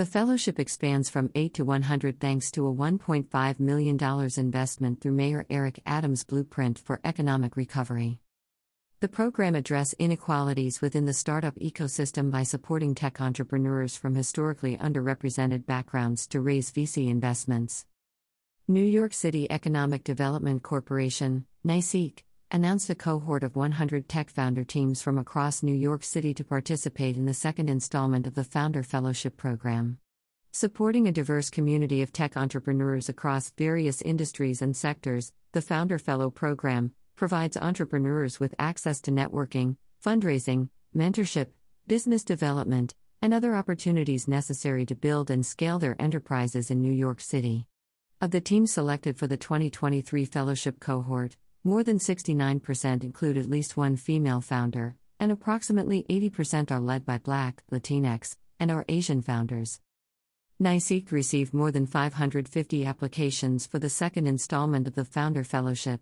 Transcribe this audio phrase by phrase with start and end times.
[0.00, 3.98] The fellowship expands from 8 to 100 thanks to a $1.5 million
[4.38, 8.18] investment through Mayor Eric Adams' Blueprint for Economic Recovery.
[9.00, 15.66] The program addresses inequalities within the startup ecosystem by supporting tech entrepreneurs from historically underrepresented
[15.66, 17.84] backgrounds to raise VC investments.
[18.66, 22.22] New York City Economic Development Corporation, NYCEDC,
[22.52, 27.16] announced a cohort of 100 tech founder teams from across New York City to participate
[27.16, 29.98] in the second installment of the Founder Fellowship Program.
[30.50, 36.28] Supporting a diverse community of tech entrepreneurs across various industries and sectors, the Founder Fellow
[36.28, 41.48] Program provides entrepreneurs with access to networking, fundraising, mentorship,
[41.86, 47.20] business development, and other opportunities necessary to build and scale their enterprises in New York
[47.20, 47.66] City.
[48.20, 53.76] Of the teams selected for the 2023 fellowship cohort, more than 69% include at least
[53.76, 59.80] one female founder, and approximately 80% are led by Black, Latinx, and or Asian founders.
[60.62, 66.00] NYCEDC received more than 550 applications for the second installment of the Founder Fellowship.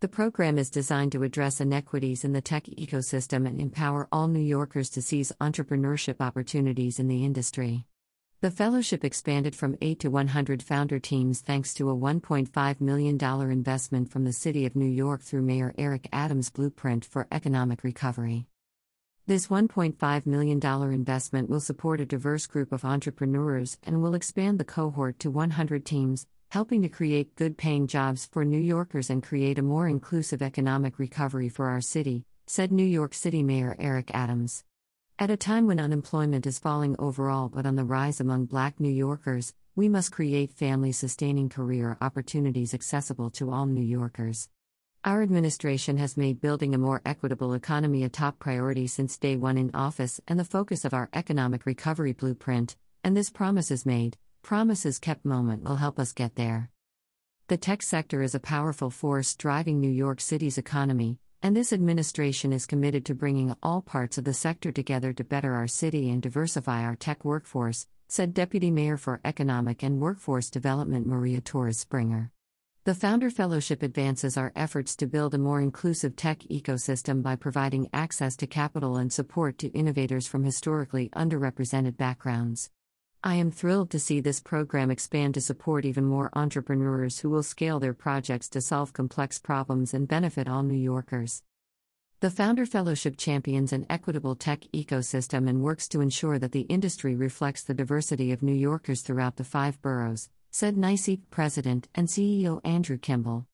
[0.00, 4.40] The program is designed to address inequities in the tech ecosystem and empower all New
[4.40, 7.86] Yorkers to seize entrepreneurship opportunities in the industry.
[8.44, 13.18] The fellowship expanded from 8 to 100 founder teams thanks to a $1.5 million
[13.50, 18.44] investment from the City of New York through Mayor Eric Adams' Blueprint for Economic Recovery.
[19.26, 24.64] This $1.5 million investment will support a diverse group of entrepreneurs and will expand the
[24.64, 29.58] cohort to 100 teams, helping to create good paying jobs for New Yorkers and create
[29.58, 34.64] a more inclusive economic recovery for our city, said New York City Mayor Eric Adams.
[35.16, 38.90] At a time when unemployment is falling overall but on the rise among black New
[38.90, 44.48] Yorkers, we must create family sustaining career opportunities accessible to all New Yorkers.
[45.04, 49.56] Our administration has made building a more equitable economy a top priority since day one
[49.56, 54.98] in office and the focus of our economic recovery blueprint, and this promises made, promises
[54.98, 56.70] kept moment will help us get there.
[57.46, 62.54] The tech sector is a powerful force driving New York City's economy, and this administration
[62.54, 66.22] is committed to bringing all parts of the sector together to better our city and
[66.22, 72.30] diversify our tech workforce, said Deputy Mayor for Economic and Workforce Development Maria Torres Springer.
[72.84, 77.90] The Founder Fellowship advances our efforts to build a more inclusive tech ecosystem by providing
[77.92, 82.70] access to capital and support to innovators from historically underrepresented backgrounds.
[83.26, 87.42] I am thrilled to see this program expand to support even more entrepreneurs who will
[87.42, 91.42] scale their projects to solve complex problems and benefit all New Yorkers.
[92.20, 97.16] The Founder Fellowship champions an equitable tech ecosystem and works to ensure that the industry
[97.16, 102.60] reflects the diversity of New Yorkers throughout the five boroughs, said NYCEDC President and CEO
[102.62, 103.46] Andrew Kimball.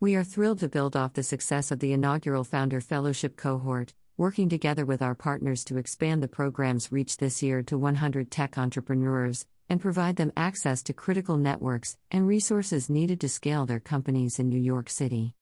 [0.00, 4.48] We are thrilled to build off the success of the inaugural Founder Fellowship cohort, working
[4.48, 9.46] together with our partners to expand the program's reach this year to 100 tech entrepreneurs
[9.68, 14.48] and provide them access to critical networks and resources needed to scale their companies in
[14.48, 15.34] New York City.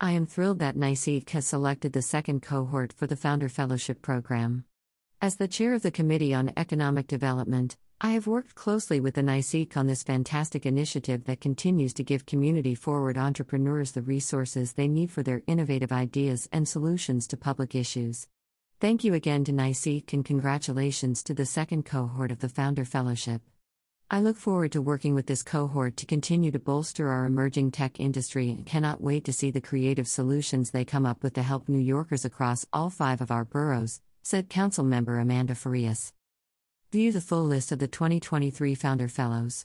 [0.00, 4.64] I am thrilled that NYCEDC has selected the second cohort for the Founder Fellowship Program.
[5.20, 9.22] As the chair of the Committee on Economic Development, I have worked closely with the
[9.22, 14.88] NYCEDC on this fantastic initiative that continues to give community forward entrepreneurs the resources they
[14.88, 18.26] need for their innovative ideas and solutions to public issues.
[18.80, 23.40] Thank you again to NYCEDC and congratulations to the second cohort of the Founder Fellowship.
[24.10, 28.00] I look forward to working with this cohort to continue to bolster our emerging tech
[28.00, 31.68] industry and cannot wait to see the creative solutions they come up with to help
[31.68, 36.12] New Yorkers across all five of our boroughs, said Council Member Amanda Farias.
[36.92, 39.64] View the full list of the 2023 Founder Fellows.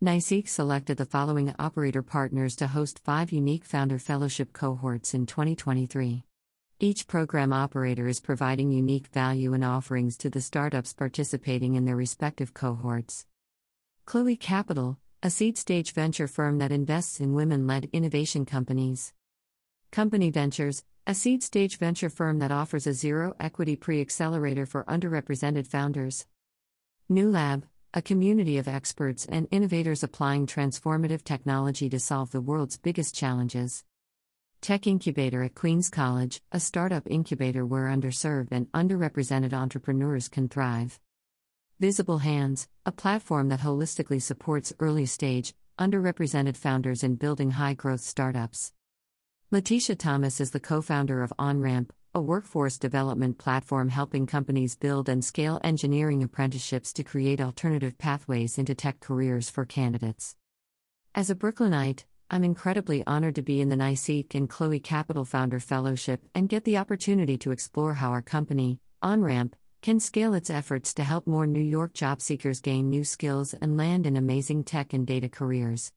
[0.00, 6.22] NYCEDC selected the following operator partners to host five unique Founder Fellowship cohorts in 2023.
[6.78, 11.96] Each program operator is providing unique value and offerings to the startups participating in their
[11.96, 13.26] respective cohorts.
[14.04, 19.12] Chloe Capital, a seed stage venture firm that invests in women led innovation companies.
[19.90, 24.84] Company Ventures, a seed stage venture firm that offers a zero equity pre accelerator for
[24.84, 26.24] underrepresented founders.
[27.08, 32.76] New Lab, a community of experts and innovators applying transformative technology to solve the world's
[32.76, 33.84] biggest challenges.
[34.60, 40.98] Tech Incubator at Queens College, a startup incubator where underserved and underrepresented entrepreneurs can thrive.
[41.78, 48.00] Visible Hands, a platform that holistically supports early stage, underrepresented founders in building high growth
[48.00, 48.72] startups.
[49.52, 55.06] Letitia Thomas is the co founder of OnRamp, a workforce development platform helping companies build
[55.06, 60.34] and scale engineering apprenticeships to create alternative pathways into tech careers for candidates.
[61.14, 65.60] As a Brooklynite, I'm incredibly honored to be in the NYCEDC and Chloe Capital Founder
[65.60, 69.52] Fellowship and get the opportunity to explore how our company, OnRamp,
[69.82, 73.76] can scale its efforts to help more New York job seekers gain new skills and
[73.76, 75.92] land in amazing tech and data careers.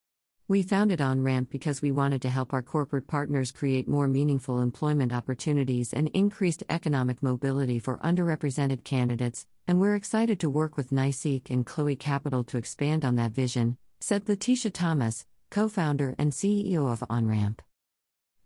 [0.50, 5.14] We founded OnRamp because we wanted to help our corporate partners create more meaningful employment
[5.14, 11.52] opportunities and increased economic mobility for underrepresented candidates, and we're excited to work with NYSEEK
[11.52, 16.92] and Chloe Capital to expand on that vision, said Letitia Thomas, co founder and CEO
[16.92, 17.60] of OnRamp.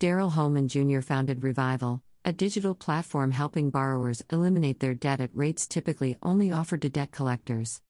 [0.01, 0.99] Daryl Holman Jr.
[0.99, 6.81] founded Revival, a digital platform helping borrowers eliminate their debt at rates typically only offered
[6.81, 7.81] to debt collectors.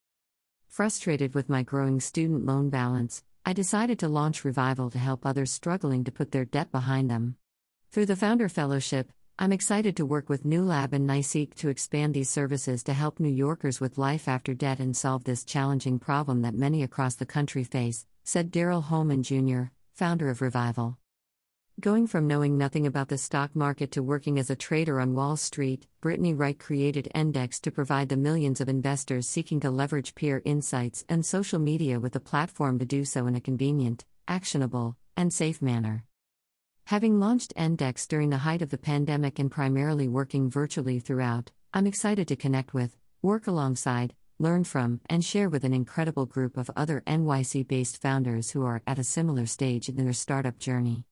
[0.67, 5.51] Frustrated with my growing student loan balance, I decided to launch Revival to help others
[5.51, 7.35] struggling to put their debt behind them.
[7.91, 12.13] Through the Founder Fellowship, I'm excited to work with New Lab and NYSEEK to expand
[12.13, 16.41] these services to help New Yorkers with life after debt and solve this challenging problem
[16.43, 19.63] that many across the country face, said Daryl Holman Jr.,
[19.93, 20.97] founder of Revival.
[21.79, 25.35] Going from knowing nothing about the stock market to working as a trader on Wall
[25.35, 30.41] Street, Brittany Wright created Endex to provide the millions of investors seeking to leverage peer
[30.45, 35.33] insights and social media with a platform to do so in a convenient, actionable, and
[35.33, 36.05] safe manner.
[36.85, 41.87] Having launched Endex during the height of the pandemic and primarily working virtually throughout, I'm
[41.87, 46.69] excited to connect with, work alongside, learn from, and share with an incredible group of
[46.75, 51.05] other NYC based founders who are at a similar stage in their startup journey.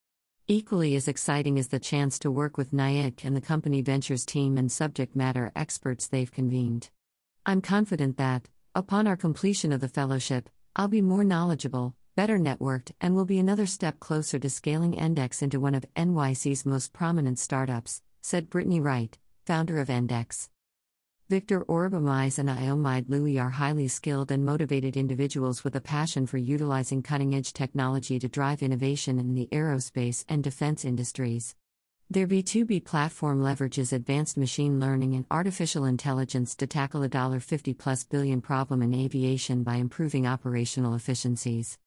[0.48, 4.58] Equally as exciting is the chance to work with NYSEEK and the company ventures team
[4.58, 6.90] and subject matter experts they've convened.
[7.46, 12.92] I'm confident that, upon our completion of the fellowship, I'll be more knowledgeable, better networked,
[13.00, 17.40] and will be another step closer to scaling Endex into one of NYC's most prominent
[17.40, 20.50] startups, said Brittany Wright, founder of Endex.
[21.32, 26.38] Victor Orobamais and Iomide Louis are highly skilled and motivated individuals with a passion for
[26.38, 31.56] utilizing cutting edge technology to drive innovation in the aerospace and defense industries.
[32.10, 38.04] Their B2B platform leverages advanced machine learning and artificial intelligence to tackle a $50 plus
[38.04, 41.78] billion problem in aviation by improving operational efficiencies.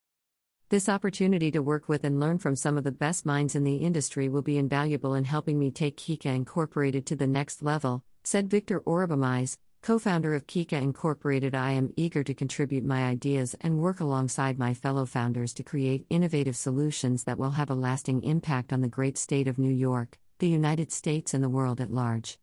[0.75, 3.77] This opportunity to work with and learn from some of the best minds in the
[3.77, 8.51] industry will be invaluable in helping me take Kika Incorporated to the next level, said
[8.51, 11.55] Victor Orobamais, co founder of Kika Incorporated.
[11.55, 16.07] I am eager to contribute my ideas and work alongside my fellow founders to create
[16.11, 20.19] innovative solutions that will have a lasting impact on the great state of New York,
[20.41, 22.37] the United States, and the world at large.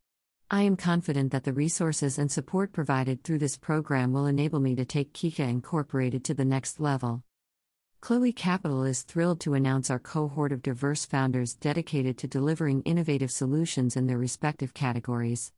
[0.50, 4.74] I am confident that the resources and support provided through this program will enable me
[4.76, 7.26] to take Kika Incorporated to the next level.
[8.02, 13.30] Chloe Capital is thrilled to announce our cohort of diverse founders dedicated to delivering innovative
[13.30, 15.54] solutions in their respective categories.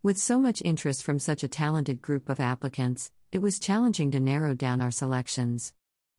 [0.00, 4.20] With so much interest from such a talented group of applicants, it was challenging to
[4.20, 5.72] narrow down our selections.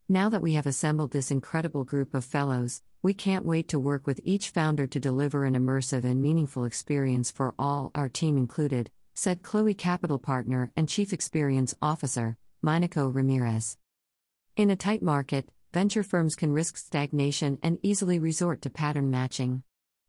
[0.09, 4.05] Now that we have assembled this incredible group of fellows, we can't wait to work
[4.05, 8.91] with each founder to deliver an immersive and meaningful experience for all, our team included,
[9.15, 13.77] said Chloe Capital Partner and Chief Experience Officer, Minako Ramirez.
[14.57, 19.63] In a tight market, venture firms can risk stagnation and easily resort to pattern matching.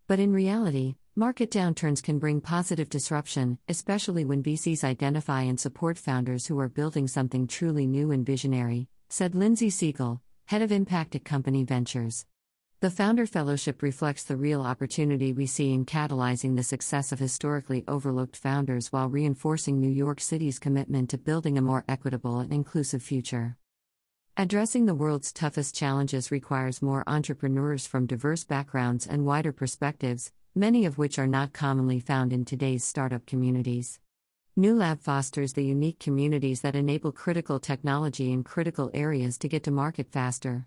[0.06, 5.98] But in reality, Market downturns can bring positive disruption, especially when VCs identify and support
[5.98, 11.14] founders who are building something truly new and visionary, said Lindsay Siegel, head of impact
[11.16, 12.24] at Company Ventures.
[12.80, 17.84] The Founder Fellowship reflects the real opportunity we see in catalyzing the success of historically
[17.86, 23.02] overlooked founders while reinforcing New York City's commitment to building a more equitable and inclusive
[23.02, 23.58] future.
[24.36, 30.86] Addressing the world's toughest challenges requires more entrepreneurs from diverse backgrounds and wider perspectives, many
[30.86, 33.98] of which are not commonly found in today's startup communities.
[34.56, 39.64] New Lab fosters the unique communities that enable critical technology in critical areas to get
[39.64, 40.66] to market faster.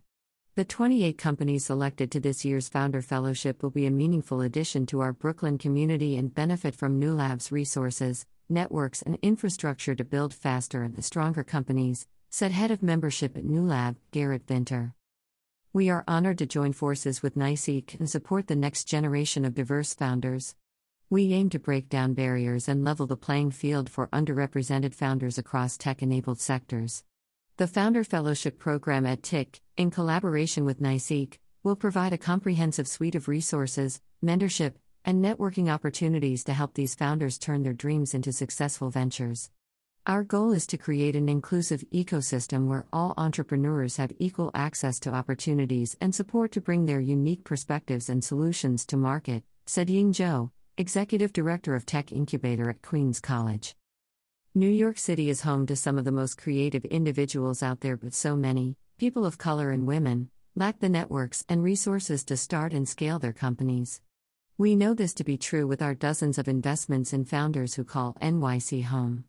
[0.55, 4.99] The 28 companies selected to this year's Founder Fellowship will be a meaningful addition to
[4.99, 10.83] our Brooklyn community and benefit from New Lab's resources, networks, and infrastructure to build faster
[10.83, 14.93] and stronger companies, said head of membership at New Lab, Garrett Vinter.
[15.71, 19.93] We are honored to join forces with NYSEEK and support the next generation of diverse
[19.93, 20.55] founders.
[21.11, 25.77] We aim to break down barriers and level the playing field for underrepresented founders across
[25.77, 27.03] tech enabled sectors.
[27.57, 33.13] The Founder Fellowship Program at TIC, in collaboration with NYSEEK, will provide a comprehensive suite
[33.13, 34.73] of resources, mentorship,
[35.05, 39.51] and networking opportunities to help these founders turn their dreams into successful ventures.
[40.05, 45.13] Our goal is to create an inclusive ecosystem where all entrepreneurs have equal access to
[45.13, 50.51] opportunities and support to bring their unique perspectives and solutions to market, said Ying Zhou,
[50.77, 53.77] Executive Director of Tech Incubator at Queens College.
[54.53, 58.13] New York City is home to some of the most creative individuals out there, but
[58.13, 62.89] so many, people of color and women, lack the networks and resources to start and
[62.89, 64.01] scale their companies.
[64.57, 68.17] We know this to be true with our dozens of investments in founders who call
[68.21, 69.23] NYC home.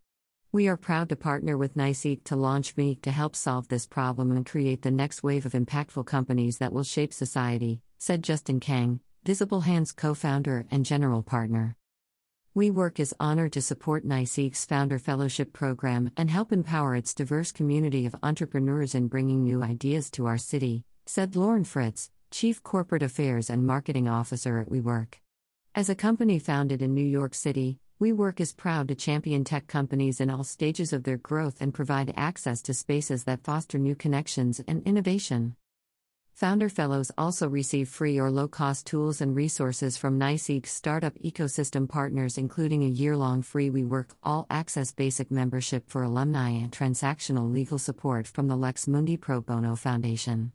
[0.55, 4.31] We are proud to partner with NYSEEK to launch MEEK to help solve this problem
[4.31, 9.01] and create the next wave of impactful companies that will shape society, said Justin Kang,
[9.25, 11.75] Visible Hands co founder and general partner.
[12.57, 18.07] WeWork is honored to support NYSEEK's Founder Fellowship program and help empower its diverse community
[18.07, 23.51] of entrepreneurs in bringing new ideas to our city, said Lauren Fritz, Chief Corporate Affairs
[23.51, 25.15] and Marketing Officer at WeWork.
[25.75, 30.21] As a company founded in New York City, WeWork is proud to champion tech companies
[30.21, 34.61] in all stages of their growth and provide access to spaces that foster new connections
[34.67, 35.55] and innovation.
[36.33, 41.89] Founder Fellows also receive free or low cost tools and resources from NYSEEK's startup ecosystem
[41.89, 47.53] partners, including a year long free WeWork All Access Basic membership for alumni and transactional
[47.53, 50.51] legal support from the Lex Mundi Pro Bono Foundation.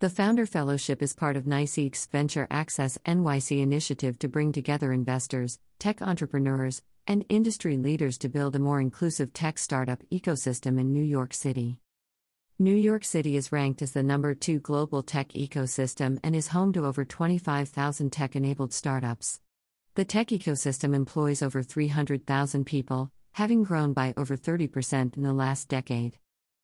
[0.00, 5.58] The Founder Fellowship is part of NYSEEK's Venture Access NYC initiative to bring together investors,
[5.78, 11.02] tech entrepreneurs, and industry leaders to build a more inclusive tech startup ecosystem in New
[11.02, 11.80] York City.
[12.58, 16.72] New York City is ranked as the number two global tech ecosystem and is home
[16.72, 19.38] to over 25,000 tech enabled startups.
[19.96, 25.68] The tech ecosystem employs over 300,000 people, having grown by over 30% in the last
[25.68, 26.16] decade.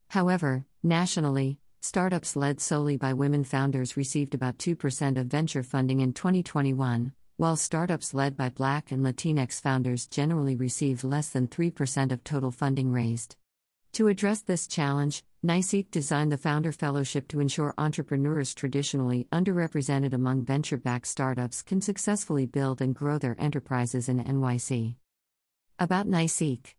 [0.09, 6.13] However, nationally, startups led solely by women founders received about 2% of venture funding in
[6.13, 12.25] 2021, while startups led by Black and Latinx founders generally received less than 3% of
[12.25, 13.37] total funding raised.
[13.93, 20.45] To address this challenge, NYSEEK designed the Founder Fellowship to ensure entrepreneurs traditionally underrepresented among
[20.45, 24.97] venture backed startups can successfully build and grow their enterprises in NYC.
[25.79, 26.75] About NYSEEK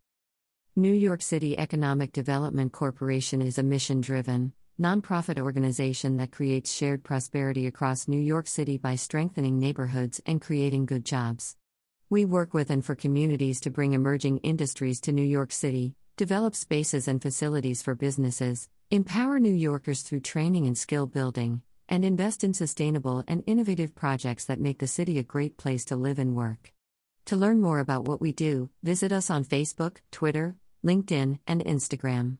[0.76, 7.04] New York City Economic Development Corporation is a mission driven, nonprofit organization that creates shared
[7.04, 11.56] prosperity across New York City by strengthening neighborhoods and creating good jobs.
[12.10, 16.56] We work with and for communities to bring emerging industries to New York City, develop
[16.56, 22.44] spaces and facilities for businesses, empower New Yorkers through training and skill building, and invest
[22.44, 26.36] in sustainable and innovative projects that make the city a great place to live and
[26.36, 26.72] work.
[27.26, 30.56] To learn more about what we do, visit us on Facebook, Twitter,
[30.86, 32.38] LinkedIn, and Instagram.